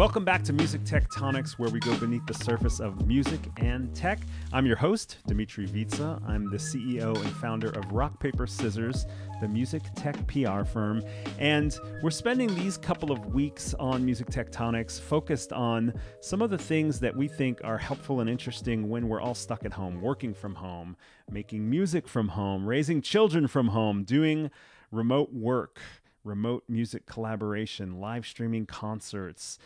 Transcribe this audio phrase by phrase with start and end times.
[0.00, 4.18] Welcome back to Music Tectonics, where we go beneath the surface of music and tech.
[4.50, 6.26] I'm your host, Dmitri Vietze.
[6.26, 9.04] I'm the CEO and founder of Rock Paper Scissors,
[9.42, 11.02] the music tech PR firm.
[11.38, 16.56] And we're spending these couple of weeks on Music Tectonics focused on some of the
[16.56, 20.32] things that we think are helpful and interesting when we're all stuck at home, working
[20.32, 20.96] from home,
[21.30, 24.50] making music from home, raising children from home, doing
[24.90, 25.78] remote work,
[26.24, 29.58] remote music collaboration, live streaming concerts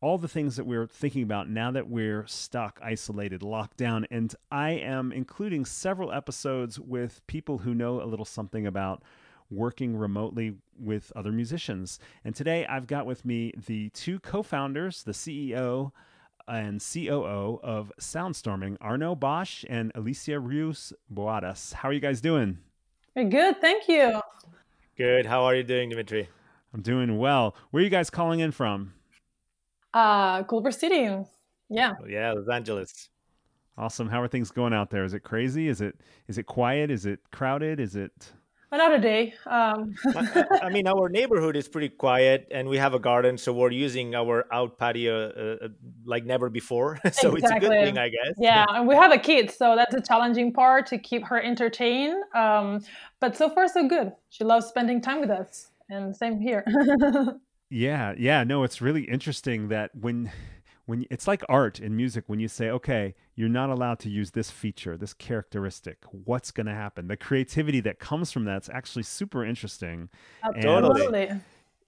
[0.00, 4.06] all the things that we're thinking about now that we're stuck, isolated, locked down.
[4.10, 9.02] And I am including several episodes with people who know a little something about
[9.50, 11.98] working remotely with other musicians.
[12.24, 15.92] And today I've got with me the two co founders, the CEO
[16.48, 21.74] and COO of Soundstorming, Arnau Bosch and Alicia Rios Boadas.
[21.74, 22.58] How are you guys doing?
[23.14, 24.20] Very good, thank you.
[24.96, 25.26] Good.
[25.26, 26.28] How are you doing, Dmitri?
[26.72, 27.54] I'm doing well.
[27.70, 28.92] Where are you guys calling in from?
[29.92, 31.08] Uh, Culver City.
[31.68, 31.92] Yeah.
[32.00, 33.08] Oh, yeah, Los Angeles.
[33.76, 34.08] Awesome.
[34.08, 35.04] How are things going out there?
[35.04, 35.68] Is it crazy?
[35.68, 36.90] Is it is it quiet?
[36.90, 37.80] Is it crowded?
[37.80, 38.32] Is it
[38.72, 39.34] Another day.
[39.46, 39.96] Um.
[40.14, 43.72] I, I, mean, our neighborhood is pretty quiet, and we have a garden, so we're
[43.72, 45.68] using our out patio uh, uh
[46.04, 47.00] like never before.
[47.12, 47.40] so exactly.
[47.40, 48.34] it's a good thing, I guess.
[48.38, 52.22] Yeah, and we have a kid, so that's a challenging part to keep her entertained.
[52.32, 52.84] Um,
[53.18, 54.12] but so far, so good.
[54.28, 56.64] She loves spending time with us, and same here.
[57.70, 60.30] Yeah, yeah, no, it's really interesting that when
[60.86, 64.32] when it's like art in music when you say, okay, you're not allowed to use
[64.32, 65.98] this feature, this characteristic.
[66.10, 67.06] What's going to happen?
[67.06, 70.08] The creativity that comes from that's actually super interesting.
[70.42, 71.30] Oh, totally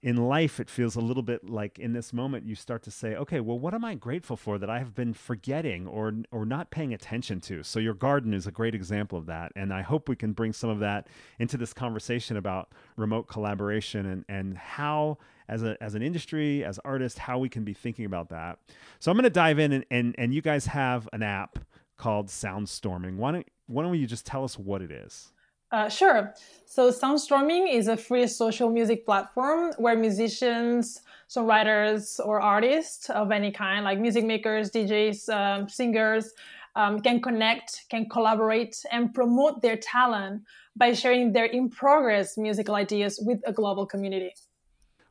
[0.03, 3.15] in life it feels a little bit like in this moment you start to say
[3.15, 6.69] okay well what am i grateful for that i have been forgetting or or not
[6.69, 10.09] paying attention to so your garden is a great example of that and i hope
[10.09, 11.07] we can bring some of that
[11.39, 16.79] into this conversation about remote collaboration and and how as a as an industry as
[16.85, 18.59] artists how we can be thinking about that
[18.99, 21.59] so i'm going to dive in and, and and you guys have an app
[21.97, 25.31] called soundstorming why don't why don't you just tell us what it is
[25.73, 26.35] uh, sure.
[26.67, 33.51] So Soundstorming is a free social music platform where musicians, songwriters, or artists of any
[33.51, 36.31] kind, like music makers, DJs, um, singers,
[36.75, 40.43] um, can connect, can collaborate, and promote their talent
[40.75, 44.33] by sharing their in progress musical ideas with a global community.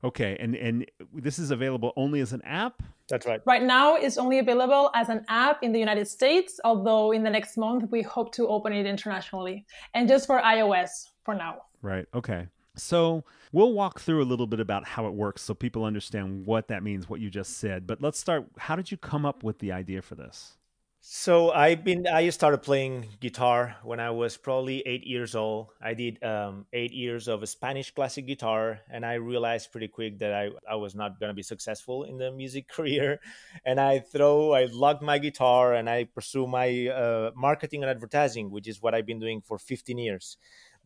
[0.04, 2.82] Okay, and and this is available only as an app.
[3.08, 3.40] That's right.
[3.46, 6.58] Right now, it's only available as an app in the United States.
[6.64, 9.64] Although in the next month, we hope to open it internationally,
[9.94, 11.62] and just for iOS for now.
[11.82, 12.06] Right.
[12.14, 12.48] Okay.
[12.74, 16.68] So we'll walk through a little bit about how it works, so people understand what
[16.68, 17.86] that means, what you just said.
[17.86, 18.46] But let's start.
[18.56, 20.56] How did you come up with the idea for this?
[21.04, 25.70] So I've been I started playing guitar when I was probably eight years old.
[25.82, 30.32] I did um, eight years of Spanish classic guitar, and I realized pretty quick that
[30.32, 33.18] I, I was not gonna be successful in the music career.
[33.66, 38.52] And I throw I locked my guitar and I pursue my uh, marketing and advertising,
[38.52, 40.36] which is what I've been doing for 15 years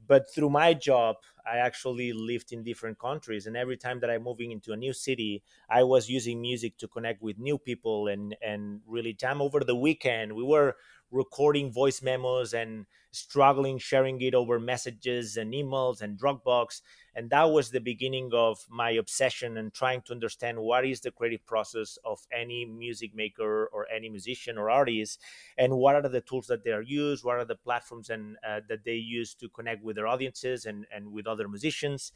[0.07, 1.17] but through my job
[1.51, 4.93] i actually lived in different countries and every time that i'm moving into a new
[4.93, 9.61] city i was using music to connect with new people and and really jam over
[9.61, 10.75] the weekend we were
[11.11, 16.83] recording voice memos and struggling sharing it over messages and emails and Dropbox.
[17.17, 21.11] And that was the beginning of my obsession and trying to understand what is the
[21.11, 25.19] creative process of any music maker or any musician or artist,
[25.57, 28.61] and what are the tools that they are used, what are the platforms and uh,
[28.69, 32.13] that they use to connect with their audiences and and with other musicians.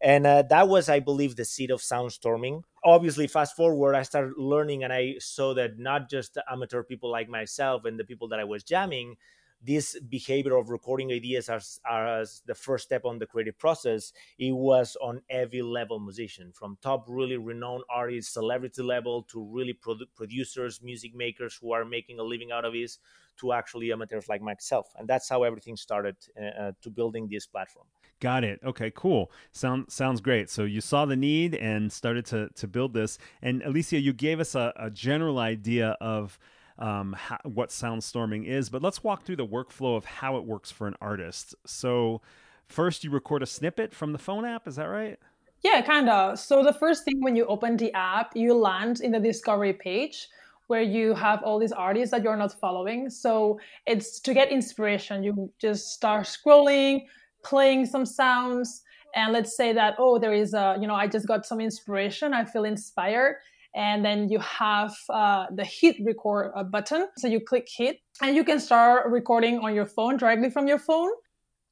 [0.00, 2.62] And uh, that was, I believe, the seed of soundstorming.
[2.84, 7.28] Obviously, fast forward, I started learning and I saw that not just amateur people like
[7.28, 9.16] myself and the people that I was jamming,
[9.64, 14.52] this behavior of recording ideas as, as the first step on the creative process it
[14.52, 20.06] was on every level musician from top really renowned artists celebrity level to really produ-
[20.14, 22.98] producers music makers who are making a living out of this
[23.36, 27.46] to actually amateurs like myself and that's how everything started uh, uh to building this
[27.46, 27.86] platform
[28.20, 28.60] Got it.
[28.64, 29.30] Okay, cool.
[29.52, 30.48] Sound sounds great.
[30.48, 33.18] So you saw the need and started to to build this.
[33.42, 36.38] And Alicia, you gave us a, a general idea of
[36.78, 40.70] um, how, what soundstorming is, but let's walk through the workflow of how it works
[40.70, 41.54] for an artist.
[41.66, 42.20] So,
[42.66, 44.66] first, you record a snippet from the phone app.
[44.66, 45.18] Is that right?
[45.62, 46.38] Yeah, kind of.
[46.38, 50.28] So, the first thing when you open the app, you land in the discovery page
[50.66, 53.08] where you have all these artists that you're not following.
[53.08, 55.22] So, it's to get inspiration.
[55.22, 57.04] You just start scrolling,
[57.44, 58.82] playing some sounds.
[59.14, 62.34] And let's say that, oh, there is a, you know, I just got some inspiration.
[62.34, 63.36] I feel inspired
[63.74, 67.08] and then you have uh, the hit record uh, button.
[67.18, 70.78] So you click hit and you can start recording on your phone directly from your
[70.78, 71.10] phone.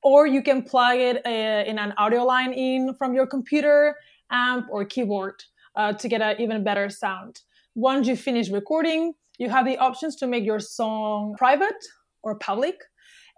[0.02, 3.96] or you can plug it uh, in an audio line in from your computer,
[4.30, 5.42] amp, or keyboard
[5.76, 7.40] uh, to get an even better sound.
[7.74, 11.82] Once you finish recording, you have the options to make your song private
[12.22, 12.76] or public.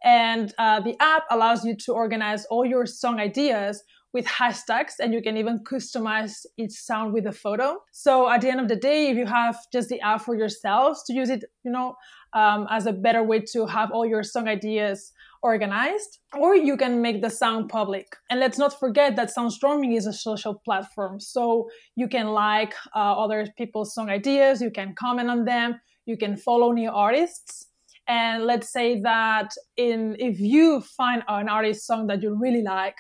[0.03, 3.83] And uh, the app allows you to organize all your song ideas
[4.15, 7.79] with hashtags and you can even customize each sound with a photo.
[7.93, 11.03] So at the end of the day, if you have just the app for yourselves
[11.07, 11.97] to use it, you know,
[12.33, 15.13] um, as a better way to have all your song ideas
[15.43, 18.07] organized, or you can make the sound public.
[18.31, 21.21] And let's not forget that Soundstorming is a social platform.
[21.21, 26.17] So you can like uh, other people's song ideas, you can comment on them, you
[26.17, 27.67] can follow new artists.
[28.07, 32.97] And let's say that in if you find an artist song that you really like,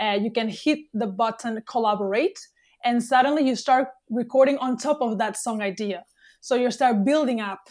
[0.00, 2.38] uh, you can hit the button collaborate,
[2.84, 6.04] and suddenly you start recording on top of that song idea.
[6.40, 7.68] So you start building up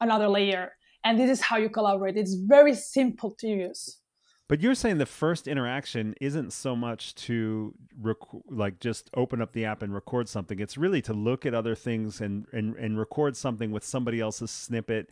[0.00, 0.72] another layer.
[1.04, 2.16] And this is how you collaborate.
[2.16, 3.98] It's very simple to use.
[4.48, 8.16] But you're saying the first interaction isn't so much to rec-
[8.48, 10.58] like just open up the app and record something.
[10.58, 14.50] It's really to look at other things and and, and record something with somebody else's
[14.50, 15.10] snippet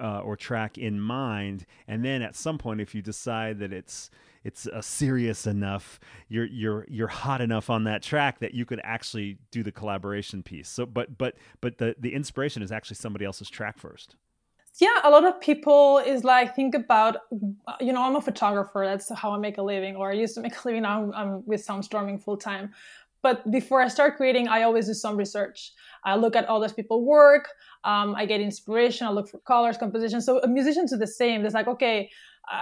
[0.00, 1.66] uh, or track in mind.
[1.88, 4.10] And then at some point, if you decide that it's
[4.44, 5.98] it's uh, serious enough,
[6.28, 10.42] you're you're you're hot enough on that track that you could actually do the collaboration
[10.42, 10.68] piece.
[10.68, 14.16] So, but but but the the inspiration is actually somebody else's track first
[14.78, 17.16] yeah a lot of people is like think about
[17.80, 20.40] you know i'm a photographer that's how i make a living or i used to
[20.40, 22.72] make a living now i'm, I'm with soundstorming full time
[23.26, 25.58] but before i start creating i always do some research.
[26.10, 27.44] I look at all those people work
[27.90, 30.18] um, i get inspiration i look for colors composition.
[30.28, 31.44] So a musicians do the same.
[31.44, 31.98] It's like okay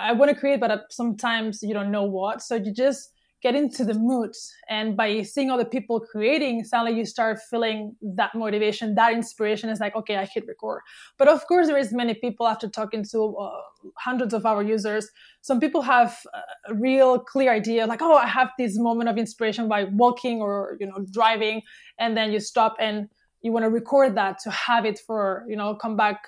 [0.08, 0.70] i want to create but
[1.00, 2.37] sometimes you don't know what.
[2.49, 3.13] So you just
[3.44, 4.32] get into the mood.
[4.70, 9.69] And by seeing other people creating suddenly you start feeling that motivation that inspiration.
[9.69, 10.81] Is like okay i hit record.
[11.19, 13.50] But of course there is many people after talking to uh,
[13.99, 15.05] hundreds of our users.
[15.43, 16.11] Some people have
[16.70, 20.76] a real clear idea like oh i have this moment of inspiration by walking or
[20.81, 21.62] you know driving.
[21.99, 23.08] And then you stop and
[23.43, 26.19] you want to record that to have it for you know come back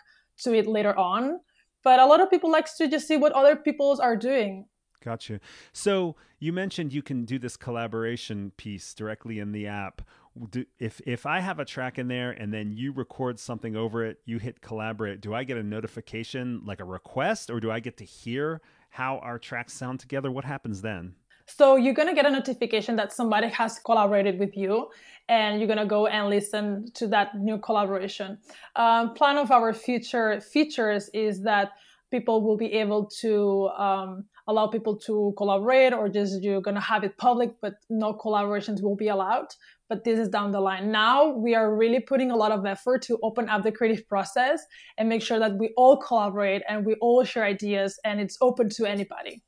[0.45, 1.41] to it later on.
[1.83, 4.67] But a lot of people likes to just see what other people's are doing.
[5.07, 5.39] Gotcha.
[5.73, 10.03] So you mentioned you can do this collaboration piece directly in the app.
[10.51, 14.05] Do, if if I have a track in there and then you record something over
[14.05, 15.21] it, you hit collaborate.
[15.23, 18.61] Do I get a notification like a request, or do I get to hear
[18.91, 20.31] how our tracks sound together?
[20.31, 21.15] What happens then?
[21.47, 24.91] So you're gonna get a notification that somebody has collaborated with you,
[25.29, 28.39] and you're gonna go and listen to that new collaboration.
[28.75, 31.73] Um, plan of our future features is that
[32.11, 36.81] people will be able to um, allow people to collaborate or just you're going to
[36.81, 39.49] have it public but no collaborations will be allowed.
[39.89, 40.91] But this is down the line.
[40.91, 44.65] Now we are really putting a lot of effort to open up the creative process
[44.99, 48.69] and make sure that we all collaborate and we all share ideas and it's open
[48.71, 49.43] to anybody.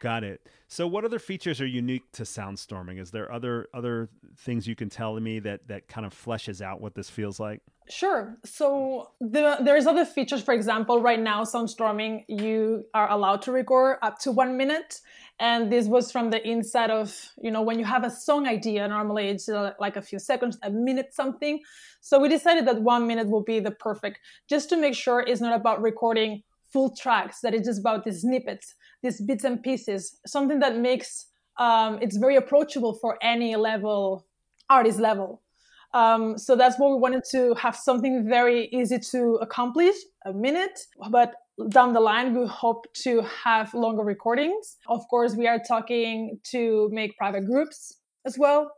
[0.00, 0.46] Got it.
[0.68, 3.00] So what other features are unique to soundstorming?
[3.00, 6.80] Is there other other things you can tell me that that kind of fleshes out
[6.80, 8.38] what this feels like Sure.
[8.46, 10.42] So the, there's other features.
[10.42, 15.00] For example, right now, Soundstorming, you are allowed to record up to one minute,
[15.38, 18.88] and this was from the inside of you know when you have a song idea.
[18.88, 21.60] Normally, it's uh, like a few seconds, a minute, something.
[22.00, 25.42] So we decided that one minute will be the perfect, just to make sure it's
[25.42, 26.42] not about recording
[26.72, 27.40] full tracks.
[27.40, 31.26] That it's just about these snippets, these bits and pieces, something that makes
[31.58, 34.26] um, it's very approachable for any level,
[34.70, 35.42] artist level.
[35.94, 39.94] Um, so that's what we wanted to have something very easy to accomplish,
[40.26, 40.78] a minute.
[41.10, 41.34] But
[41.68, 44.76] down the line, we hope to have longer recordings.
[44.88, 47.96] Of course, we are talking to make private groups
[48.26, 48.72] as well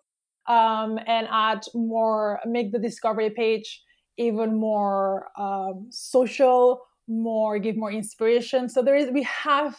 [0.47, 3.83] um, and add more, make the discovery page
[4.19, 8.69] even more um, social, more, give more inspiration.
[8.69, 9.77] So there is, we have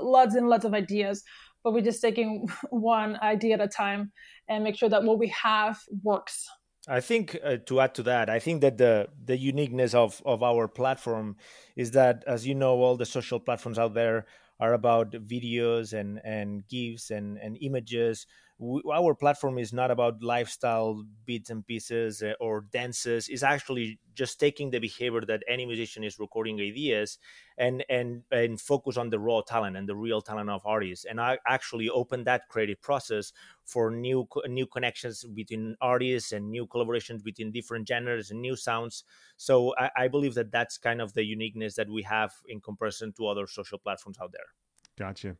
[0.00, 1.22] lots and lots of ideas,
[1.64, 4.12] but we're just taking one idea at a time
[4.48, 6.46] and make sure that what we have works.
[6.88, 10.42] I think uh, to add to that, I think that the the uniqueness of of
[10.42, 11.36] our platform
[11.74, 14.26] is that, as you know, all the social platforms out there
[14.60, 18.26] are about videos and and gifs and and images
[18.58, 23.28] we, our platform is not about lifestyle bits and pieces uh, or dances.
[23.28, 27.18] It's actually just taking the behavior that any musician is recording ideas
[27.58, 31.20] and and and focus on the raw talent and the real talent of artists and
[31.20, 33.32] i actually open that creative process
[33.64, 39.04] for new new connections between artists and new collaborations between different genres and new sounds.
[39.36, 43.12] So I, I believe that that's kind of the uniqueness that we have in comparison
[43.14, 44.48] to other social platforms out there.
[44.96, 45.36] Gotcha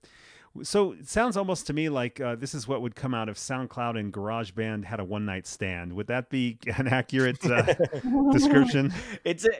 [0.62, 3.36] so it sounds almost to me like uh, this is what would come out if
[3.36, 5.92] SoundCloud and GarageBand had a one night stand.
[5.92, 7.62] Would that be an accurate uh,
[8.32, 8.92] description?
[9.25, 9.50] It's a,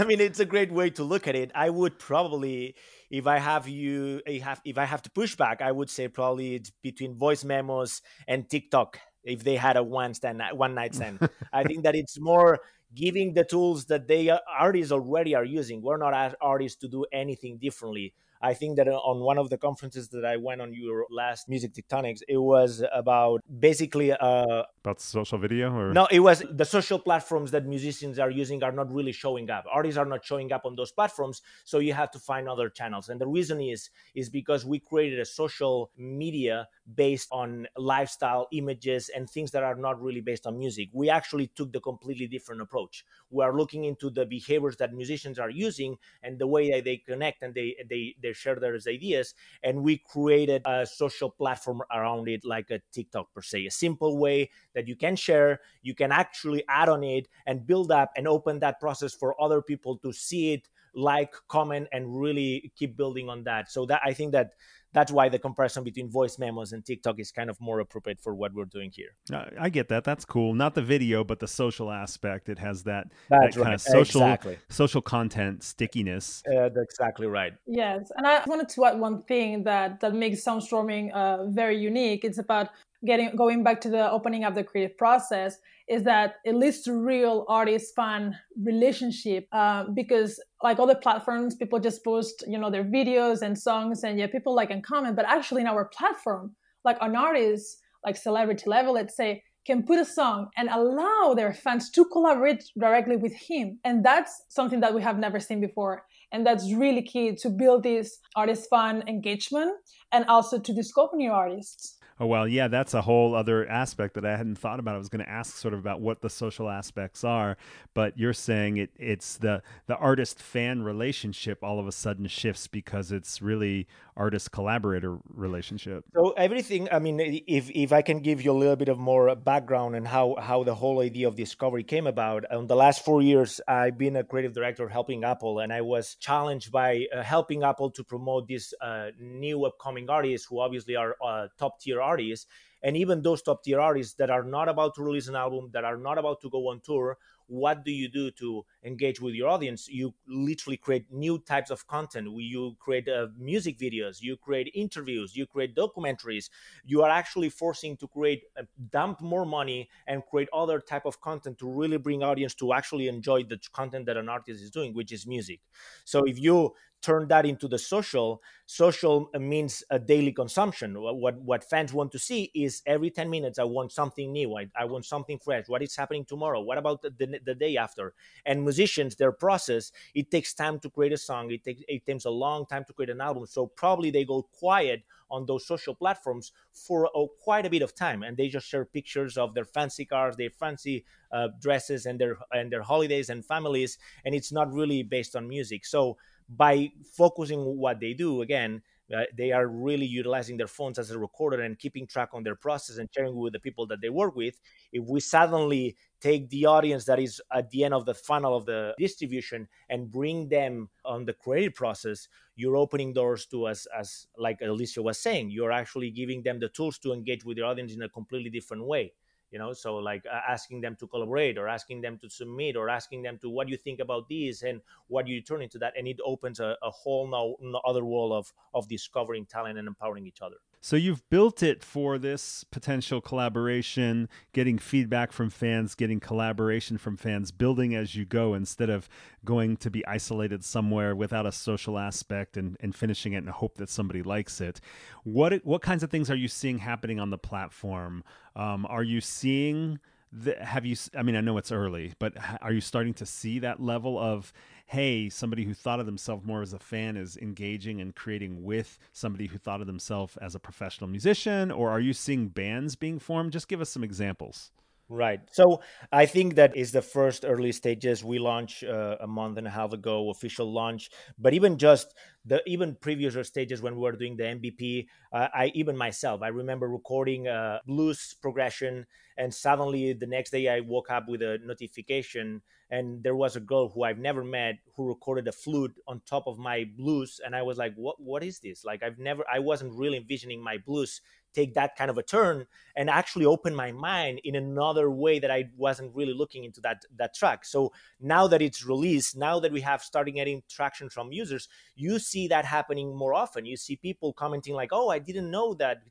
[0.00, 1.50] I mean, it's a great way to look at it.
[1.54, 2.74] I would probably,
[3.10, 5.90] if I have you, if I have, if I have to push back, I would
[5.90, 8.98] say probably it's between voice memos and TikTok.
[9.24, 12.60] If they had a one stand, one night stand, I think that it's more
[12.94, 15.82] giving the tools that they uh, artists already are using.
[15.82, 18.14] We're not artists to do anything differently.
[18.42, 21.72] I think that on one of the conferences that I went on your last Music
[21.74, 26.98] Tectonics, it was about basically uh, about social video or no, it was the social
[26.98, 29.64] platforms that musicians are using are not really showing up.
[29.72, 33.08] Artists are not showing up on those platforms, so you have to find other channels.
[33.08, 39.08] And the reason is is because we created a social media based on lifestyle images
[39.14, 40.88] and things that are not really based on music.
[40.92, 43.04] We actually took the completely different approach.
[43.30, 46.96] We are looking into the behaviors that musicians are using and the way that they
[46.96, 49.34] connect and they they they share their ideas.
[49.62, 54.18] And we created a social platform around it, like a TikTok per se, a simple
[54.18, 58.26] way that you can share, you can actually add on it and build up and
[58.26, 63.28] open that process for other people to see it, like, comment, and really keep building
[63.28, 63.70] on that.
[63.70, 64.52] So that I think that
[64.92, 68.34] that's why the comparison between voice memos and TikTok is kind of more appropriate for
[68.34, 69.14] what we're doing here.
[69.58, 70.04] I get that.
[70.04, 70.54] That's cool.
[70.54, 72.48] Not the video, but the social aspect.
[72.48, 74.58] It has that, that kind of social exactly.
[74.68, 76.42] social content stickiness.
[76.46, 77.54] Uh, that's exactly right.
[77.66, 82.24] Yes, and I wanted to add one thing that that makes soundstorming uh, very unique.
[82.24, 82.68] It's about
[83.04, 86.92] getting going back to the opening up the creative process is that it leads to
[86.94, 92.84] real artist fan relationship uh, because like other platforms people just post you know their
[92.84, 95.16] videos and songs and yeah people like and comment.
[95.16, 96.54] But actually in our platform
[96.84, 101.52] like an artist like celebrity level let's say can put a song and allow their
[101.52, 103.78] fans to collaborate directly with him.
[103.84, 106.04] And that's something that we have never seen before.
[106.32, 109.70] And that's really key to build this artist fan engagement
[110.10, 114.24] and also to discover new artists Oh well, yeah, that's a whole other aspect that
[114.24, 114.94] I hadn't thought about.
[114.94, 117.56] I was going to ask sort of about what the social aspects are,
[117.94, 122.66] but you're saying it it's the the artist fan relationship all of a sudden shifts
[122.66, 126.04] because it's really artist collaborator relationship.
[126.14, 129.34] So everything, I mean, if if I can give you a little bit of more
[129.34, 133.22] background and how how the whole idea of discovery came about, in the last 4
[133.22, 137.62] years I've been a creative director helping Apple and I was challenged by uh, helping
[137.62, 142.46] Apple to promote these uh, new upcoming artists who obviously are uh, top tier artists
[142.82, 145.84] and even those top tier artists that are not about to release an album that
[145.84, 147.16] are not about to go on tour
[147.52, 149.86] what do you do to engage with your audience?
[149.86, 152.28] You literally create new types of content.
[152.34, 154.22] You create uh, music videos.
[154.22, 155.36] You create interviews.
[155.36, 156.48] You create documentaries.
[156.84, 161.20] You are actually forcing to create uh, dump more money and create other type of
[161.20, 164.94] content to really bring audience to actually enjoy the content that an artist is doing
[164.94, 165.60] which is music.
[166.04, 170.94] So if you turn that into the social social means a daily consumption.
[170.98, 174.56] What what fans want to see is every 10 minutes i want something new.
[174.56, 175.68] I, I want something fresh.
[175.68, 176.60] What is happening tomorrow?
[176.60, 178.14] What about the, the, the, day after?
[178.46, 181.50] And musicians their process it takes time to create a song.
[181.50, 183.46] It takes it takes a long time to create an album.
[183.46, 187.08] So probably they go quiet on those social platforms for
[187.42, 190.50] quite a bit of time and they just share pictures of their fancy cars their
[190.50, 195.34] fancy uh, dresses and their and their holidays and families and it's not really based
[195.34, 195.84] on music.
[195.86, 196.16] So
[196.56, 198.42] by focusing what they do.
[198.42, 198.82] Again
[199.14, 202.54] uh, they are really utilizing their phones as a recorder and keeping track on their
[202.54, 204.58] process and sharing with the people that they work with.
[204.92, 208.64] If we suddenly take the audience that is at the end of the funnel of
[208.64, 214.26] the distribution and bring them on the creative process you're opening doors to us as
[214.38, 217.92] like alicia was saying you're actually giving them the tools to engage with the audience
[217.92, 219.12] in a completely different way
[219.52, 222.88] you know so like uh, asking them to collaborate or asking them to submit or
[222.88, 224.62] asking them to what do you think about this?
[224.62, 225.92] And what do you turn into that?
[225.96, 229.86] And it opens a, a whole no, no other world of of discovering talent and
[229.86, 235.94] empowering each other so you've built it for this potential collaboration, getting feedback from fans,
[235.94, 239.08] getting collaboration from fans, building as you go instead of
[239.44, 243.76] going to be isolated somewhere without a social aspect and, and finishing it and hope
[243.76, 244.80] that somebody likes it.
[245.22, 248.24] What what kinds of things are you seeing happening on the platform?
[248.56, 250.00] Um, are you seeing
[250.32, 253.58] the, have you i mean i know it's early but are you starting to see
[253.58, 254.50] that level of
[254.92, 258.98] hey, somebody who thought of themselves more as a fan is engaging and creating with
[259.14, 261.70] somebody who thought of themselves as a professional musician?
[261.70, 263.52] Or are you seeing bands being formed?
[263.52, 264.70] Just give us some examples.
[265.14, 265.40] Right.
[265.52, 268.24] So I think that is the first early stages.
[268.24, 271.10] We launched uh, a month and a half ago, official launch.
[271.38, 272.14] But even just
[272.46, 276.48] the even previous stages when we were doing the MVP, uh, I even myself, I
[276.48, 279.04] remember recording a blues progression,
[279.36, 283.60] and suddenly the next day I woke up with a notification, and there was a
[283.60, 287.54] girl who I've never met who recorded a flute on top of my blues, and
[287.54, 288.18] I was like, "What?
[288.18, 291.20] What is this?" Like I've never, I wasn't really envisioning my blues
[291.54, 292.66] take that kind of a turn
[292.96, 297.02] and actually open my mind in another way that I wasn't really looking into that
[297.16, 297.64] that track.
[297.64, 302.18] So now that it's released, now that we have started getting traction from users, you
[302.18, 303.64] see that happening more often.
[303.64, 306.02] You see people commenting like oh i didn't know that.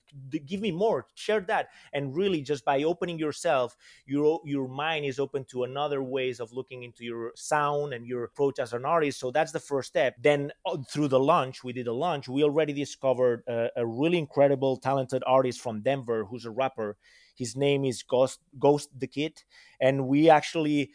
[0.46, 1.70] Give me more share that.
[1.94, 6.52] And really just by opening yourself your your mind is open to another ways of
[6.52, 9.20] looking into your sound and your approach as an artist.
[9.20, 10.16] So that's the first step.
[10.22, 14.18] Then uh, through the launch we did a launch we already discovered a, a really
[14.18, 16.98] incredible talented artist from denver who's a rapper.
[17.36, 19.34] His name is Ghost Ghost the Kid,
[19.80, 20.92] and we actually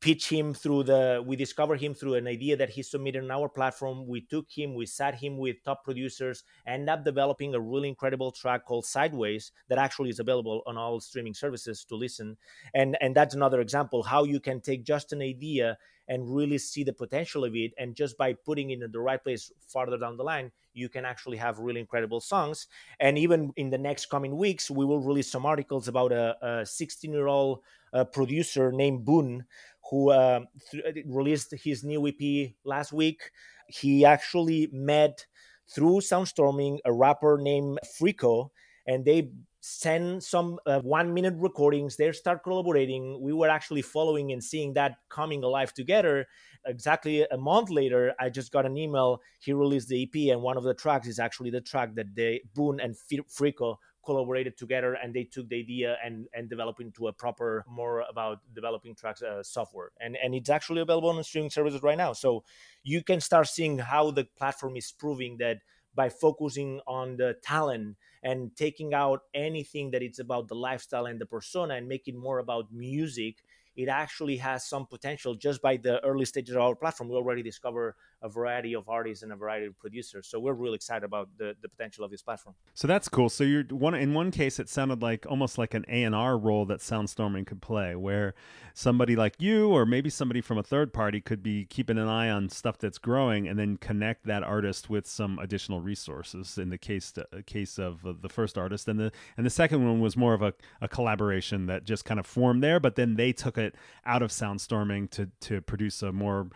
[0.00, 3.48] pitch him through the we discovered him through an idea that he submitted on our
[3.48, 4.06] platform.
[4.06, 8.32] We took him we sat him with top producers end up developing a really incredible
[8.32, 12.36] track called sideways that actually is available on all streaming services to listen.
[12.74, 15.78] And and that's another example how you can take just an idea
[16.12, 19.22] and really see the potential of it and just by putting it in the right
[19.22, 22.66] place farther down the line you can actually have really incredible songs.
[23.00, 27.12] And even in the next coming weeks we will release some articles about a 16
[27.12, 27.60] year old
[27.92, 29.44] uh, producer named boone
[29.90, 30.40] who uh,
[30.70, 33.30] th- released his new ep last week.
[33.68, 35.26] He actually met
[35.74, 38.50] through soundstorming a rapper named frico
[38.86, 39.30] and they
[39.64, 43.20] send some uh, one minute recordings they start collaborating.
[43.20, 46.26] We were actually following and seeing that coming alive together.
[46.66, 50.56] Exactly a month later i just got an email he released the ep and one
[50.56, 55.14] of the tracks is actually the track that they boone and frico collaborated together and
[55.14, 59.42] they took the idea and and developed into a proper more about developing tracks uh,
[59.42, 59.90] software.
[60.00, 62.12] And and it's actually available on streaming services right now.
[62.12, 62.44] So
[62.82, 65.58] you can start seeing how the platform is proving that
[65.94, 71.20] by focusing on the talent and taking out anything that it's about the lifestyle and
[71.20, 73.42] the persona and making more about music
[73.76, 77.08] it actually has some potential just by the early stages of our platform.
[77.08, 80.28] We already discover a variety of artists and a variety of producers.
[80.28, 82.54] So we're really excited about the, the potential of this platform.
[82.74, 83.28] So that's cool.
[83.28, 86.38] So you're one in one case it sounded like almost like an A and R
[86.38, 88.34] role that Soundstorming could play, where
[88.74, 92.30] somebody like you or maybe somebody from a third party could be keeping an eye
[92.30, 96.58] on stuff that's growing and then connect that artist with some additional resources.
[96.58, 99.50] In the case to, uh, case of uh, the first artist, and the and the
[99.50, 102.94] second one was more of a, a collaboration that just kind of formed there, but
[102.94, 103.74] then they took it
[104.06, 106.48] out of Soundstorming to to produce a more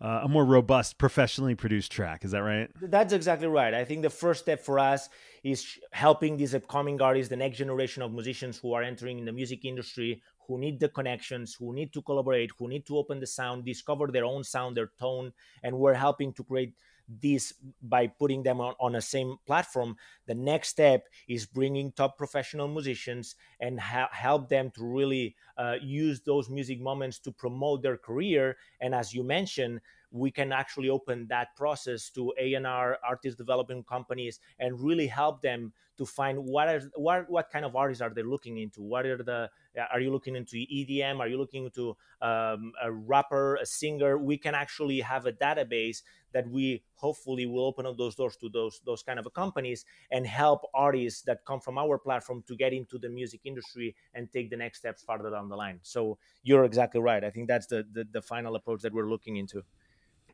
[0.00, 2.24] uh, a more robust, professionally produced track.
[2.24, 2.70] Is that right?
[2.80, 3.74] That's exactly right.
[3.74, 5.08] I think the first step for us
[5.42, 9.32] is helping these upcoming artists, the next generation of musicians who are entering in the
[9.32, 13.26] music industry, who need the connections, who need to collaborate, who need to open the
[13.26, 16.74] sound, discover their own sound, their tone, and we're helping to create
[17.08, 22.16] this by putting them on, on a same platform the next step is bringing top
[22.16, 27.82] professional musicians and ha- help them to really uh, use those music moments to promote
[27.82, 28.56] their career.
[28.80, 29.80] And as you mentioned
[30.14, 35.72] we can actually open that process to A&R artist development companies and really help them
[35.98, 38.80] to find what are what what kind of artists are they looking into?
[38.80, 39.50] What are the
[39.92, 44.16] are you looking into EDM are you looking into um, a rapper a singer?
[44.16, 48.48] We can actually have a database that we hopefully will open up those doors to
[48.48, 52.72] those those kind of companies and help artists that come from our platform to get
[52.72, 55.80] into the music industry and take the next steps farther down the line.
[55.82, 57.24] So you're exactly right.
[57.24, 59.64] I think that's the the, the final approach that we're looking into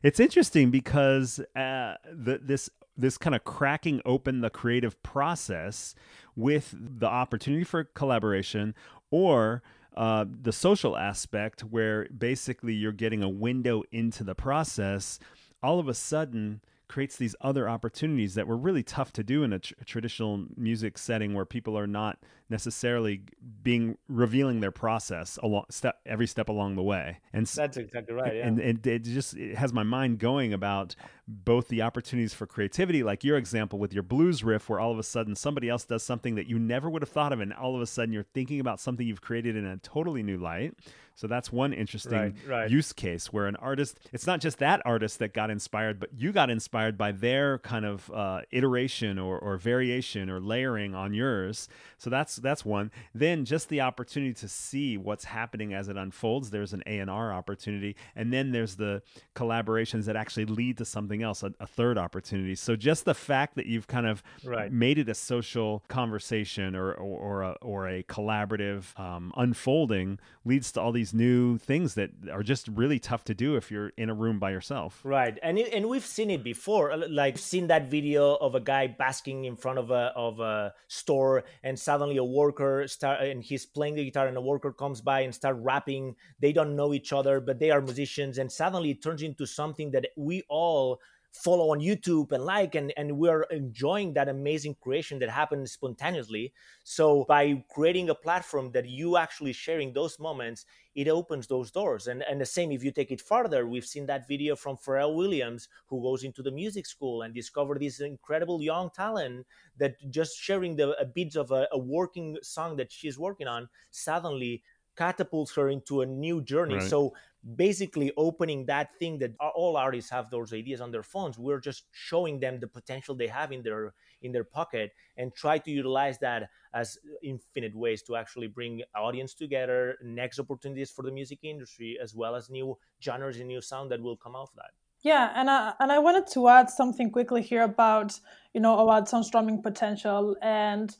[0.03, 5.95] it's interesting because uh, the, this this kind of cracking open the creative process
[6.35, 8.75] with the opportunity for collaboration
[9.09, 9.63] or
[9.95, 15.19] uh, the social aspect where basically you're getting a window into the process
[15.63, 16.61] all of a sudden
[16.91, 20.97] creates these other opportunities that were really tough to do in a, tr- traditional music
[20.97, 23.21] setting where people are not necessarily
[23.63, 28.35] being revealing their process along step every step along the way and that's exactly right
[28.35, 28.45] yeah.
[28.45, 30.93] and, and it just it has my mind going about
[31.29, 34.99] both the opportunities for creativity like your example with your blues riff where all of
[34.99, 37.73] a sudden somebody else does something that you never would have thought of and all
[37.73, 40.73] of a sudden you're thinking about something you've created in a totally new light
[41.15, 42.71] so that's one interesting right, right.
[42.71, 46.31] use case where an artist, it's not just that artist that got inspired, but you
[46.31, 51.67] got inspired by their kind of uh, iteration or, or variation or layering on yours.
[51.97, 52.91] So that's that's one.
[53.13, 56.49] Then just the opportunity to see what's happening as it unfolds.
[56.49, 59.01] There's an A and R opportunity, and then there's the
[59.35, 62.55] collaborations that actually lead to something else, a, a third opportunity.
[62.55, 64.71] So just the fact that you've kind of right.
[64.71, 70.71] made it a social conversation or or, or a, or a collaborative um, unfolding leads
[70.71, 74.09] to all these new things that are just really tough to do if you're in
[74.09, 75.01] a room by yourself.
[75.03, 76.91] Right, and and we've seen it before.
[76.91, 80.73] Uh, like seen that video of a guy basking in front of a of a
[80.87, 85.01] store, and suddenly a worker start and he's playing the guitar, and a worker comes
[85.01, 86.15] by and start rapping.
[86.39, 89.91] They don't know each other, but they are musicians, and suddenly it turns into something
[89.91, 90.99] that we all
[91.33, 96.53] follow on youtube and like and and we're enjoying that amazing creation that happens spontaneously.
[96.83, 102.07] So by creating a platform that you actually sharing those moments it opens those doors.
[102.07, 105.15] And and the same if you take it further we've seen that video from pharrell
[105.15, 109.45] williams who goes into the music school and discover this incredible young talent
[109.77, 113.69] that just sharing the uh, bits of a, a working song that she's working on
[113.89, 114.63] suddenly
[114.95, 116.75] catapults her into a new journey.
[116.75, 116.83] Right.
[116.83, 117.13] So
[117.55, 121.39] basically opening that thing that all artists have those ideas on their phones.
[121.39, 125.57] We're just showing them the potential they have in their in their pocket and try
[125.57, 131.11] to utilize that as infinite ways to actually bring audience together, next opportunities for the
[131.11, 134.55] music industry, as well as new genres and new sound that will come out of
[134.55, 134.71] that.
[135.03, 138.19] Yeah, and I, and I wanted to add something quickly here about
[138.53, 140.95] you know about Soundstorming potential and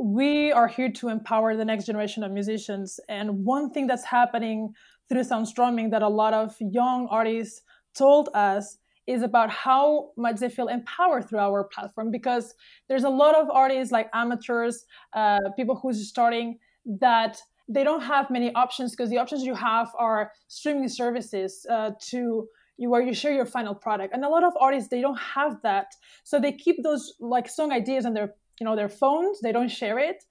[0.00, 2.98] we are here to empower the next generation of musicians.
[3.08, 4.72] And one thing that's happening
[5.08, 7.60] through Soundstorming that a lot of young artists
[7.94, 12.10] told us is about how much they feel empowered through our platform.
[12.10, 12.54] Because
[12.88, 18.30] there's a lot of artists like amateurs, uh, people who's starting that they don't have
[18.30, 23.12] many options because the options you have are streaming services uh, to you where you
[23.12, 24.14] share your final product.
[24.14, 25.88] And a lot of artists they don't have that.
[26.24, 29.70] So they keep those like song ideas on their you know their phones they don't
[29.70, 30.22] share it.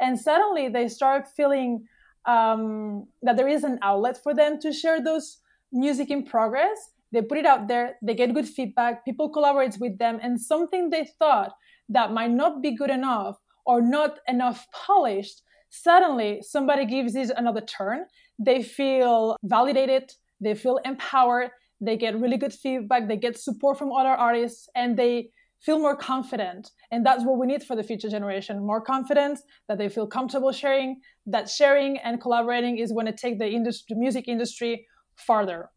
[0.00, 1.86] And suddenly they start feeling
[2.26, 5.38] um, that there is an outlet for them to share those
[5.72, 6.90] music in progress.
[7.12, 10.90] They put it out there they get good feedback people collaborate with them and something
[10.90, 11.52] they thought
[11.88, 17.60] that might not be good enough or not enough polished suddenly somebody gives it another
[17.60, 18.06] turn.
[18.38, 23.92] They feel validated they feel empowered they get really good feedback they get support from
[23.92, 25.30] other artists and they
[25.64, 26.70] feel more confident.
[26.90, 30.52] And that's what we need for the future generation more confidence, that they feel comfortable
[30.52, 35.70] sharing, that sharing and collaborating is going to take the industry, music industry farther.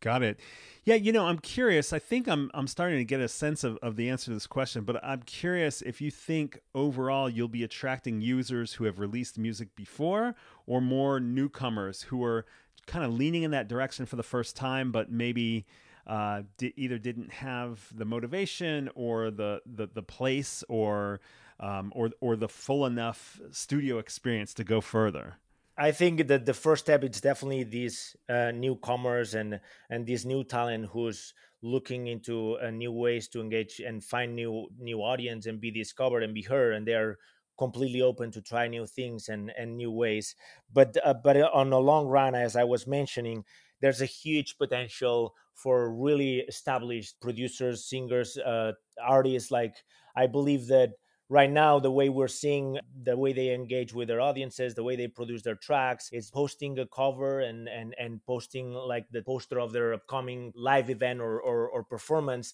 [0.00, 0.40] Got it.
[0.84, 1.92] Yeah, you know, I'm curious.
[1.92, 4.48] I think I'm I'm starting to get a sense of, of the answer to this
[4.48, 9.38] question, but I'm curious if you think overall you'll be attracting users who have released
[9.38, 10.34] music before
[10.66, 12.46] or more newcomers who are
[12.86, 15.66] kind of leaning in that direction for the first time, but maybe
[16.06, 21.20] uh, di- either didn't have the motivation or the the, the place or
[21.60, 25.36] um, or or the full enough studio experience to go further.
[25.76, 30.44] I think that the first step is definitely these uh, newcomers and and this new
[30.44, 35.60] talent who's looking into uh, new ways to engage and find new new audience and
[35.60, 37.18] be discovered and be heard, and they're
[37.58, 40.34] completely open to try new things and and new ways.
[40.72, 43.44] But uh, but on the long run, as I was mentioning,
[43.80, 49.50] there's a huge potential for really established producers, singers, uh, artists.
[49.50, 49.76] Like
[50.16, 50.92] I believe that
[51.28, 54.96] right now the way we're seeing the way they engage with their audiences the way
[54.96, 59.58] they produce their tracks is posting a cover and and and posting like the poster
[59.58, 62.52] of their upcoming live event or or, or performance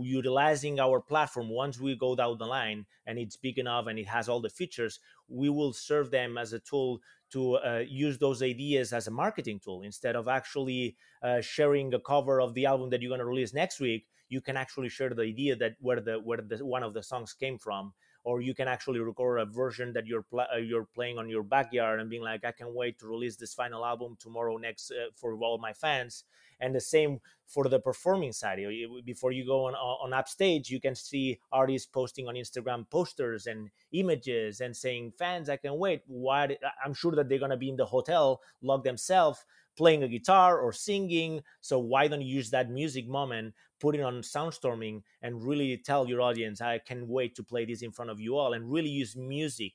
[0.00, 4.08] utilizing our platform once we go down the line and it's big enough and it
[4.08, 7.00] has all the features we will serve them as a tool
[7.32, 9.82] to uh, use those ideas as a marketing tool.
[9.82, 13.52] Instead of actually uh, sharing a cover of the album that you're going to release
[13.52, 16.94] next week you can actually share the idea that where the where the one of
[16.94, 17.92] the songs came from.
[18.24, 21.44] Or you can actually record a version that you're pl- uh, you're playing on your
[21.44, 25.10] backyard and being like I can't wait to release this final album tomorrow next uh,
[25.14, 26.24] for all my fans
[26.60, 28.58] and the same for the performing side
[29.04, 33.70] before you go on on upstage you can see artists posting on instagram posters and
[33.92, 37.70] images and saying fans i can wait what i'm sure that they're going to be
[37.70, 39.44] in the hotel lock themselves
[39.76, 41.42] playing a guitar or singing.
[41.60, 46.08] So why don't you use that music moment, put it on Soundstorming, and really tell
[46.08, 48.88] your audience, I can wait to play this in front of you all, and really
[48.88, 49.72] use music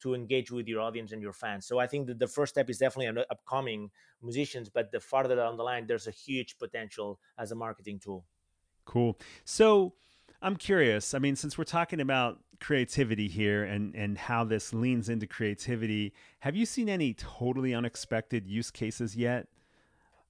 [0.00, 1.66] to engage with your audience and your fans.
[1.66, 3.90] So I think that the first step is definitely an upcoming
[4.22, 8.24] musicians, but the farther down the line, there's a huge potential as a marketing tool.
[8.84, 9.18] Cool.
[9.44, 9.94] So
[10.42, 11.14] I'm curious.
[11.14, 16.12] I mean, since we're talking about creativity here and and how this leans into creativity,
[16.40, 19.48] have you seen any totally unexpected use cases yet?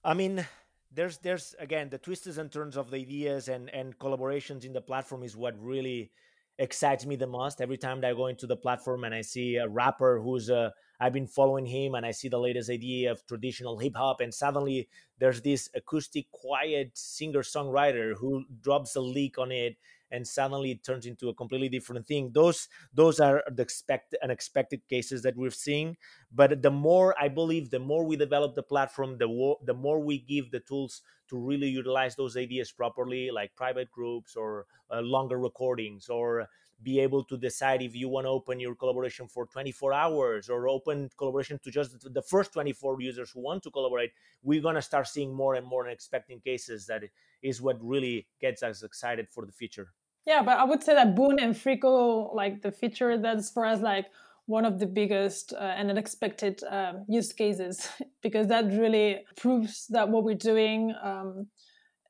[0.05, 0.46] I mean,
[0.92, 4.81] there's there's again the twists and turns of the ideas and and collaborations in the
[4.81, 6.12] platform is what really
[6.58, 9.56] excites me the most every time that i go into the platform and i see
[9.56, 13.26] a rapper who's uh, i've been following him and i see the latest idea of
[13.26, 14.88] traditional hip hop and suddenly
[15.18, 19.76] there's this acoustic quiet singer songwriter who drops a leak on it
[20.14, 22.31] and suddenly it turns into a completely different thing.
[22.33, 25.96] Those those are the expect unexpected cases that we're seeing
[26.33, 30.00] but the more i believe the more we develop the platform the, wo- the more
[30.00, 35.00] we give the tools to really utilize those ideas properly like private groups or uh,
[35.00, 36.48] longer recordings or
[36.83, 40.68] be able to decide if you want to open your collaboration for 24 hours or
[40.68, 44.11] open collaboration to just the first 24 users who want to collaborate
[44.42, 47.05] we're going to start seeing more and more unexpected cases that
[47.42, 49.92] is what really gets us excited for the future
[50.26, 53.80] yeah but i would say that boon and frico like the feature that's for us
[53.80, 54.06] like
[54.46, 57.88] one of the biggest uh, and unexpected um, use cases
[58.22, 61.46] because that really proves that what we're doing um,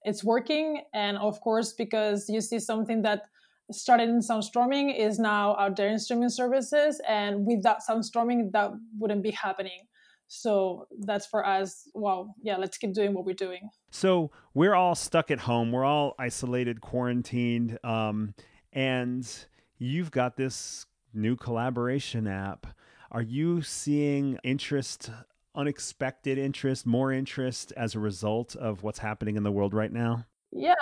[0.05, 0.83] it's working.
[0.93, 3.23] And of course because you see something that
[3.73, 7.01] started in soundstorming is now out there in streaming services.
[7.09, 9.87] And without soundstorming that wouldn't be happening
[10.35, 11.89] so that's for us.
[11.95, 13.69] Well yeah let's keep doing what we're doing.
[13.91, 15.73] So we're all stuck at home.
[15.73, 18.35] We're all isolated quarantined um,
[18.73, 19.27] and
[19.79, 22.67] you've got this new collaboration app.
[23.11, 25.11] Are you seeing interest
[25.55, 30.27] unexpected interest more interest as a result of what's happening in the world right now?
[30.57, 30.75] Yeah,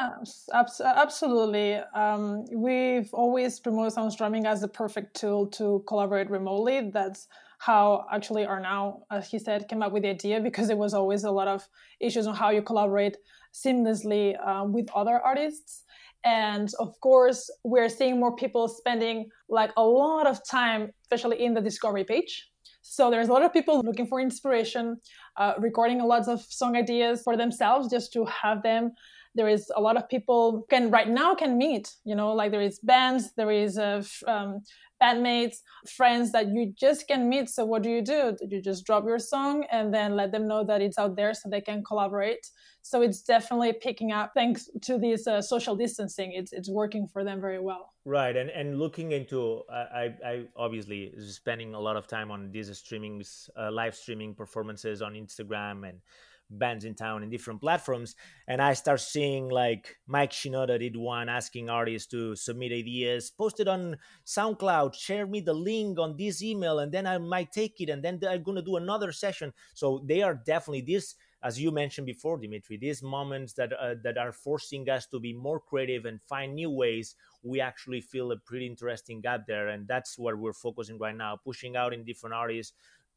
[0.52, 1.76] absolutely.
[1.94, 6.90] Um, we've always promoted Soundstorming as the perfect tool to collaborate remotely.
[6.90, 7.26] That's
[7.64, 11.22] how actually Arnau, as he said, came up with the idea because there was always
[11.22, 11.68] a lot of
[12.00, 13.16] issues on how you collaborate
[13.54, 15.84] seamlessly um, with other artists.
[16.24, 21.54] And of course, we're seeing more people spending like a lot of time, especially in
[21.54, 22.48] the discovery page.
[22.80, 24.96] So there's a lot of people looking for inspiration,
[25.36, 28.90] uh, recording lots of song ideas for themselves just to have them
[29.34, 32.60] there is a lot of people can right now can meet you know like there
[32.60, 34.60] is bands there is uh, um,
[35.02, 35.56] bandmates
[35.96, 37.48] friends that you just can meet.
[37.48, 38.36] So what do you do?
[38.48, 41.48] You just drop your song and then let them know that it's out there so
[41.48, 42.44] they can collaborate.
[42.82, 46.32] So it's definitely picking up thanks to this uh, social distancing.
[46.32, 47.92] It's it's working for them very well.
[48.04, 48.36] Right.
[48.36, 53.22] And and looking into i i obviously spending a lot of time on these streaming
[53.56, 55.98] uh, live streaming performances on instagram and
[56.58, 58.14] Bandsintown in different platforms
[58.46, 63.60] and i start seeing like mike shinoda did one asking artists to submit ideas post
[63.60, 67.80] it on soundcloud share me the link on this email and then i might take
[67.80, 69.52] it and then i'm to do another session.
[69.74, 74.16] So they are definitely this as you mentioned before dmitri these moments that uh, that
[74.16, 78.36] are forcing us to be more creative and find new ways we actually feel a
[78.36, 82.34] pretty interesting gap there and that's what we're focusing right now pushing out in different
[82.34, 82.74] artists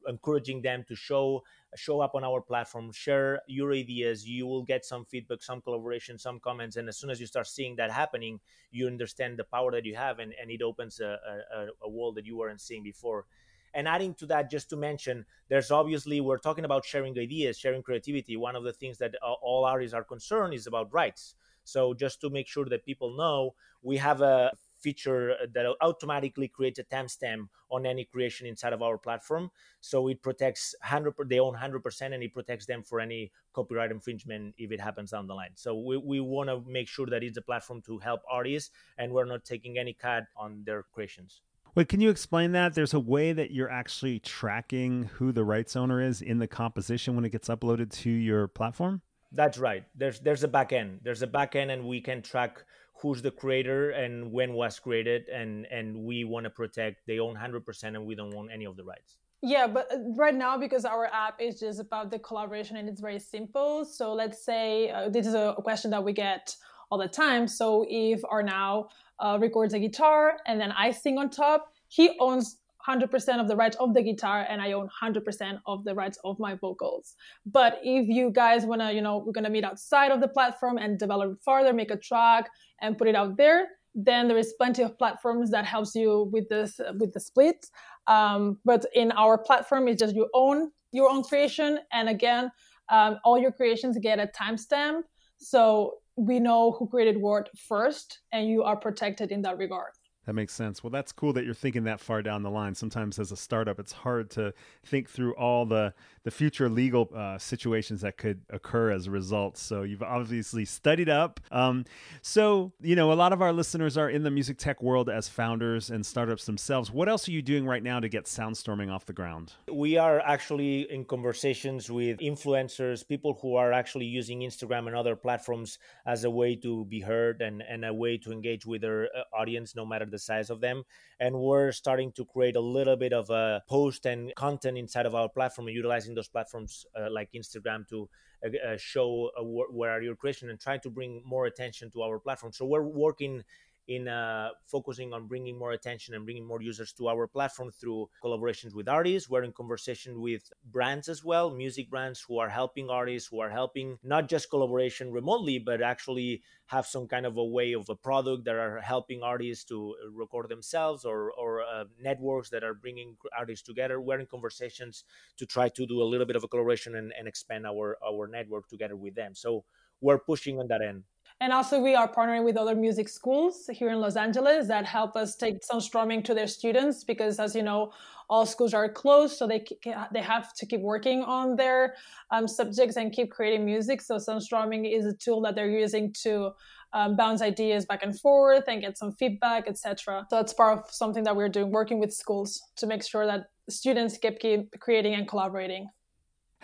[0.08, 1.44] encouraging them to show
[1.76, 4.28] show up on our platform share your ideas.
[4.28, 7.48] You will get some feedback some collaboration some comments and as soon as you start
[7.48, 8.40] seeing that happening
[8.72, 11.18] you understand the power that you have and, and it opens a,
[11.54, 13.26] a, a wall that you weren't seeing before.
[13.74, 17.84] And adding to that just to mention there's obviously we're talking about sharing ideas sharing
[17.84, 18.38] creativity.
[18.38, 21.36] One of the things that all artists are concerned is about rights.
[21.66, 24.52] So just to make sure that people know we have a
[24.86, 29.50] feature that automatically creates a timestamp on any creation inside of our platform.
[29.82, 34.54] So it protects 100 they own 100% and it protects them for any copyright infringement
[34.60, 35.56] if it happens down the line.
[35.56, 38.70] So we, we want to make sure that it's a platform to help artists
[39.00, 41.42] and we're not taking any cut on their creations.
[41.74, 42.76] Wait, can you explain that?
[42.76, 47.16] There's a way that you're actually tracking who the rights owner is in the composition
[47.16, 49.02] when it gets uploaded to your platform?
[49.32, 49.84] That's right.
[49.96, 51.02] There's there's a back end.
[51.04, 52.64] There's a back end and we can track
[53.06, 57.36] who's the creator and when was created and and we want to protect they own
[57.36, 59.18] 100% and we don't want any of the rights.
[59.44, 63.02] Yeah but uh, right now because our app is just about the collaboration and it's
[63.10, 66.56] very simple so let's say uh, this is a question that we get
[66.90, 67.48] all the time.
[67.48, 68.88] So if arnau
[69.20, 71.60] uh, records a guitar and then i sing on top
[71.98, 75.96] he owns 100% of the rights of the guitar and I own 100% of the
[75.96, 77.16] rights of my vocals.
[77.46, 80.28] But if you guys want to, you know, we're going to meet outside of the
[80.28, 82.50] platform and develop further, make a track
[82.82, 86.48] and put it out there, then there is plenty of platforms that helps you with
[86.50, 87.66] this with the split.
[88.08, 92.52] Um, but in our platform, it's just you own your own creation, and again,
[92.90, 95.02] um, all your creations get a timestamp,
[95.38, 99.92] so we know who created what first, and you are protected in that regard.
[100.26, 100.84] That makes sense.
[100.84, 102.74] Well, that's cool that you're thinking that far down the line.
[102.74, 107.38] Sometimes as a startup, it's hard to think through all the the future legal uh,
[107.38, 109.58] situations that could occur as a result.
[109.58, 111.40] So you've obviously studied up.
[111.52, 111.86] Um,
[112.24, 115.30] so you know, a lot of our listeners are in the music tech world as
[115.30, 116.92] founders and startups themselves.
[116.92, 119.54] What else are you doing right now to get Soundstorming off the ground?
[119.72, 125.16] We are actually in conversations with influencers, people who are actually using Instagram and other
[125.16, 129.06] platforms as a way to be heard and, and a way to engage with their
[129.16, 130.84] uh, audience, no matter the size of them.
[131.20, 135.16] And we're starting to create a little bit of a post and content inside of
[135.16, 138.10] our platform utilizing those platforms uh, like Instagram to
[138.46, 139.44] uh, uh show uh,
[139.78, 142.52] where are your creation and trying to bring more attention to our platform.
[142.54, 143.44] So we're working
[143.88, 148.10] in uh, focusing on bringing more attention and bringing more users to our platform through
[148.24, 149.30] collaborations with artists.
[149.30, 153.50] We're in conversation with brands as well, music brands who are helping artists, who are
[153.50, 157.96] helping not just collaboration remotely, but actually have some kind of a way of a
[157.96, 163.16] product that are helping artists to record themselves or, or uh, networks that are bringing
[163.38, 164.02] artists together.
[164.02, 165.04] We're in conversations
[165.38, 168.28] to try to do a little bit of a collaboration and, and expand our, our
[168.28, 169.36] network together with them.
[169.36, 169.64] So
[170.02, 171.04] we're pushing on that end.
[171.42, 175.18] And also, we are partnering with other music schools here in Los Angeles that help
[175.18, 177.92] us take Soundstorming to their students because, as you know,
[178.30, 179.66] all schools are closed, so they
[180.14, 181.96] they have to keep working on their
[182.32, 184.02] um, subjects and keep creating music.
[184.02, 186.52] So Soundstorming is a tool that they're using to
[186.94, 190.26] um, bounce ideas back and forth and get some feedback, etc.
[190.30, 193.48] So that's part of something that we're doing, working with schools to make sure that
[193.70, 195.90] students keep, keep creating and collaborating.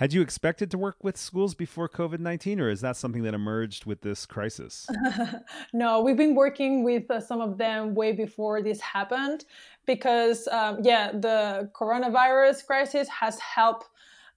[0.02, 3.36] Had you expected to work with schools before COVID 19, or is that something that
[3.36, 4.88] emerged with this crisis?
[5.74, 9.46] no, we've been working with uh, some of them way before this happened
[9.86, 13.90] because, um, yeah, the coronavirus crisis has helped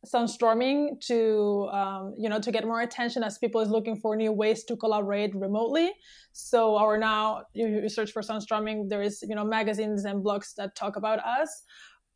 [0.05, 4.33] Soundstorming to um, you know to get more attention as people is looking for new
[4.33, 5.95] ways to collaborate remotely
[6.33, 10.77] so our now you search for Soundstorming there is you know magazines and blogs that
[10.77, 11.63] talk about us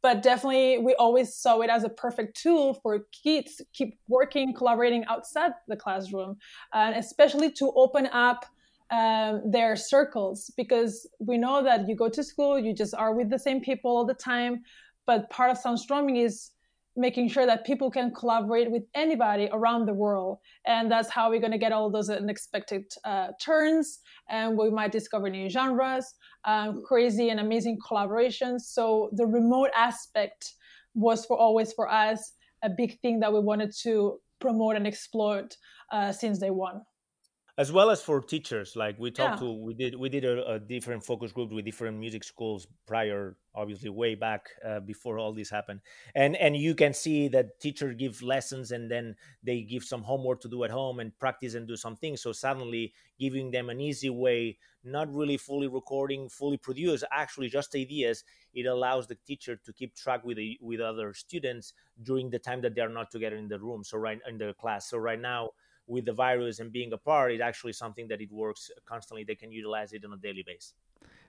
[0.03, 4.55] but definitely we always saw it as a perfect tool for kids to keep working
[4.55, 6.37] collaborating outside the classroom
[6.75, 8.47] and especially to open up
[8.91, 13.29] um, their circles because we know that you go to school you just are with
[13.29, 14.63] the same people all the time
[15.07, 16.51] but part of Soundstorming is
[16.99, 20.39] making sure that people can collaborate with anybody around the world.
[20.67, 24.01] And that's how we're going to get all those unexpected uh, turns.
[24.29, 26.13] And we might discover new genres
[26.45, 28.61] um, crazy and amazing collaborations.
[28.63, 30.55] So the remote aspect
[30.95, 32.33] was for always for us
[32.63, 35.57] a big thing that we wanted to promote and exploit
[35.93, 36.83] uh, since day one
[37.59, 39.49] as well as for teachers like we talked yeah.
[39.49, 43.37] to we did we did a, a, different focus group with different music schools prior
[43.59, 45.81] obviously way back uh, before all this happened.
[46.15, 50.41] And and you can see that teachers give lessons and then they give some homework
[50.43, 52.23] to do at home and practice and do some things.
[52.23, 57.75] So suddenly giving them an easy way not really fully recording fully produce actually just
[57.75, 58.23] ideas
[58.55, 62.63] it allows the teacher to keep track with the, with other students during the time
[62.63, 64.89] that they are not together in the room so right in the class.
[64.89, 65.51] So right now
[65.89, 69.25] with the virus and being apart, is actually something that it works constantly.
[69.25, 70.75] They can utilize it on a daily basis.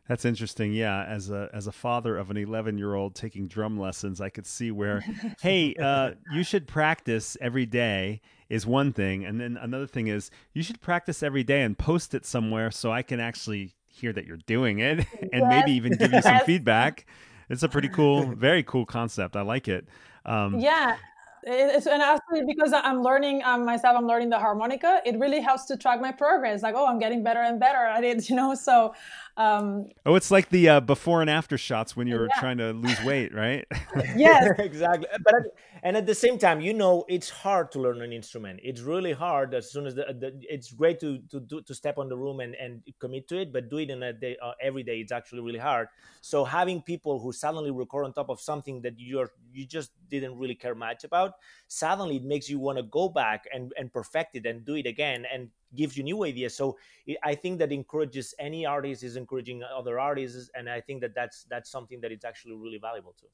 [0.08, 0.74] That's interesting.
[0.74, 4.30] Yeah, as a as a father of an 11 year old taking drum lessons, I
[4.30, 5.06] could see where,
[5.42, 10.32] hey, uh, you should practice every day is one thing, and then another thing is
[10.54, 14.26] you should practice every day and post it somewhere so I can actually hear that
[14.26, 15.44] you're doing it and yes.
[15.48, 17.06] maybe even give you some feedback.
[17.48, 19.36] It's a pretty cool, very cool concept.
[19.36, 19.88] I like it.
[20.26, 20.98] Um, yeah,
[21.44, 25.02] it's, and actually, because I'm learning um, myself, I'm learning the harmonica.
[25.06, 26.62] It really helps to track my progress.
[26.64, 28.56] Like, oh, I'm getting better and better at it, you know.
[28.56, 28.94] So,
[29.40, 32.40] um, oh, it's like the uh, before and after shots when you're yeah.
[32.42, 33.66] trying to lose weight, right?
[34.18, 35.08] yes, exactly.
[35.24, 35.42] But at,
[35.82, 38.60] and at the same time, you know, it's hard to learn an instrument.
[38.62, 39.54] It's really hard.
[39.54, 42.42] As soon as the, the it's great to to do, to step on the room
[42.42, 45.00] and and commit to it, but do it in a day uh, every day.
[45.00, 45.88] It's actually really hard.
[46.20, 50.38] So having people who suddenly record on top of something that you're you just didn't
[50.38, 51.36] really care much about,
[51.70, 54.86] suddenly it makes you want to go back and and perfect it and do it
[54.86, 56.78] again and gives you new ideas so
[57.24, 61.46] i think that encourages any artist is encouraging other artists and i think that that's
[61.50, 63.26] that's something that it's actually really valuable to.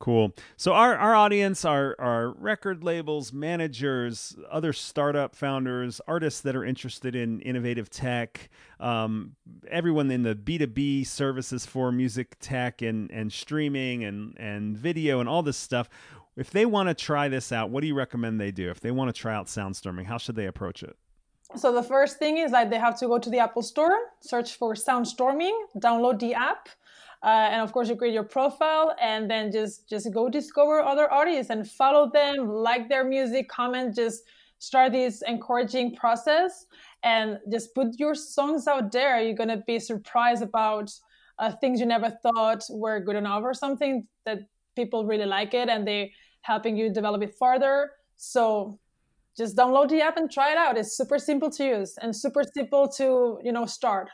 [0.00, 0.32] Cool.
[0.56, 6.64] So our, our audience are are record labels, managers, other startup founders, artists that are
[6.64, 9.34] interested in innovative tech, um,
[9.68, 15.28] everyone in the B2B services for music tech and, and streaming and, and video and
[15.28, 15.88] all this stuff.
[16.36, 18.70] If they want to try this out, what do you recommend they do?
[18.70, 20.96] If they want to try out Soundstorming, how should they approach it?
[21.56, 24.56] So the first thing is that they have to go to the Apple Store, search
[24.56, 26.68] for Soundstorming, download the app,
[27.22, 31.10] uh, and of course you create your profile, and then just just go discover other
[31.10, 34.24] artists and follow them, like their music, comment, just
[34.58, 36.66] start this encouraging process,
[37.02, 39.20] and just put your songs out there.
[39.20, 40.92] You're gonna be surprised about
[41.38, 44.40] uh, things you never thought were good enough, or something that
[44.76, 47.92] people really like it, and they helping you develop it further.
[48.16, 48.78] So
[49.38, 50.76] just download the app and try it out.
[50.76, 54.10] It's super simple to use and super simple to, you know, start.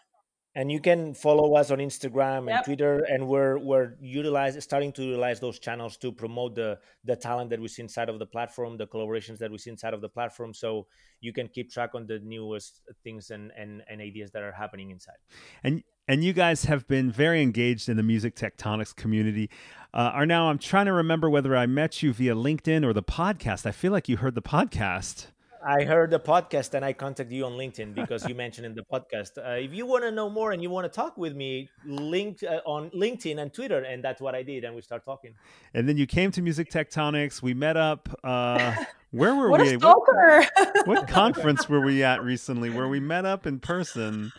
[0.56, 2.64] And you can follow us on Instagram and yep.
[2.64, 7.50] Twitter, and we're we're utilize starting to utilize those channels to promote the the talent
[7.50, 10.08] that we see inside of the platform, the collaborations that we see inside of the
[10.08, 10.86] platform, so
[11.20, 14.90] you can keep track on the newest things and and, and ideas that are happening
[14.90, 15.18] inside.
[15.64, 19.50] And and you guys have been very engaged in the music tectonics community.
[19.92, 23.02] Uh, are now I'm trying to remember whether I met you via LinkedIn or the
[23.02, 23.66] podcast.
[23.66, 25.28] I feel like you heard the podcast.
[25.66, 28.82] I heard the podcast and I contacted you on LinkedIn because you mentioned in the
[28.82, 29.38] podcast.
[29.38, 32.42] Uh, if you want to know more and you want to talk with me, link
[32.42, 35.34] uh, on LinkedIn and Twitter, and that's what I did, and we start talking.
[35.72, 37.40] And then you came to Music Tectonics.
[37.40, 38.08] We met up.
[38.22, 38.74] Uh,
[39.10, 39.74] where were what we?
[39.74, 40.44] A stalker.
[40.54, 42.68] What, what conference were we at recently?
[42.68, 44.32] Where we met up in person?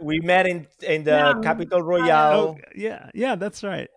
[0.00, 1.42] We met in in the NAMM.
[1.42, 2.40] Capital Royale.
[2.40, 3.88] Oh, yeah, yeah, that's right.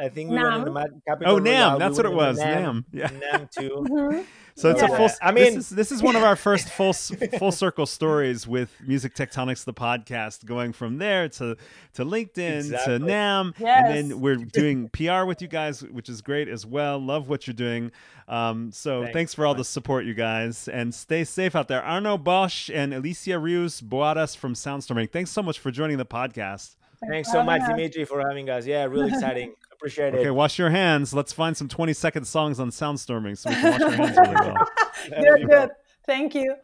[0.00, 1.00] I think we went in the NAMM.
[1.08, 1.70] Capital Oh, Royale.
[1.70, 2.38] NAMM, We that's what it was.
[2.38, 3.08] in the NAMM, yeah.
[3.08, 3.86] NAMM too.
[3.88, 4.24] Mhm.
[4.56, 5.08] So it's a full.
[5.20, 7.86] I I mean- mean, this is, this is one of our first full full circle
[7.86, 11.56] stories with Music Tectonics, the podcast, going from there to
[11.94, 12.98] to LinkedIn Exactly.
[13.00, 17.00] to NAMM, and then we're doing PR with you guys, which is great as well.
[17.00, 17.90] Love what you're doing.
[18.28, 21.66] Um, so thanks, Thanks for all so the support, you guys, and stay safe out
[21.68, 21.82] there.
[21.82, 25.10] Arnau Bosch and Alicia Rios Boadas from Soundstorming.
[25.10, 26.76] Thanks so much for joining the podcast.
[27.08, 27.76] Thanks so much, having.
[27.76, 28.66] Dmitri, for having us.
[28.66, 29.54] Yeah, really exciting.
[29.84, 30.34] Appreciate Okay, it.
[30.34, 31.12] wash your hands.
[31.12, 34.34] Let's find some 20 second songs on Soundstorming so we can wash our hands really
[34.34, 34.68] well.
[35.10, 35.70] There you Good, good.
[36.06, 36.54] Thank you.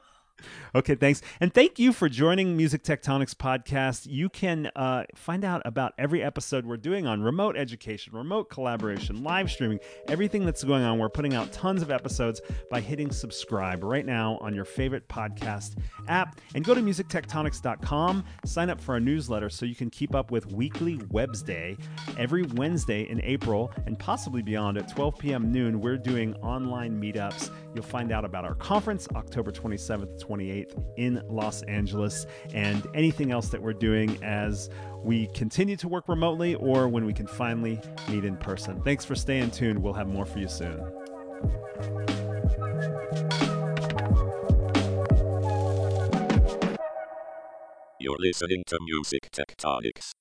[0.73, 1.21] Okay, thanks.
[1.41, 4.07] And thank you for joining Music Tectonics podcast.
[4.09, 9.25] You can uh, find out about every episode we're doing on remote education, remote collaboration,
[9.25, 10.99] live streaming, everything that's going on.
[10.99, 15.77] We're putting out tons of episodes by hitting subscribe right now on your favorite podcast
[16.07, 16.41] app.
[16.55, 20.53] And go to musictectonics.com, sign up for our newsletter so you can keep up with
[20.53, 21.77] weekly Webs Day.
[22.17, 25.53] Every Wednesday in April and possibly beyond at 12 p.m.
[25.53, 27.51] noon, we're doing online meetups.
[27.75, 33.33] You'll find out about our conference October 27th to 28th in Los Angeles and anything
[33.33, 34.71] else that we're doing as
[35.03, 38.81] we continue to work remotely or when we can finally meet in person.
[38.83, 39.79] Thanks for staying tuned.
[39.83, 40.79] We'll have more for you soon.
[47.99, 50.13] You're listening to Music Tectonics.